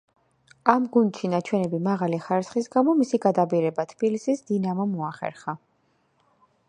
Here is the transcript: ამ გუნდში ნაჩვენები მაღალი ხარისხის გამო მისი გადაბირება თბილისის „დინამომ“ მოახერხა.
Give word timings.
ამ 0.71 0.85
გუნდში 0.95 1.29
ნაჩვენები 1.33 1.81
მაღალი 1.87 2.19
ხარისხის 2.27 2.71
გამო 2.77 2.95
მისი 3.03 3.21
გადაბირება 3.27 3.85
თბილისის 3.93 4.43
„დინამომ“ 4.49 4.97
მოახერხა. 5.03 5.57